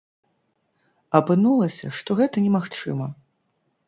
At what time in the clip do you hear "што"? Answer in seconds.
1.97-2.17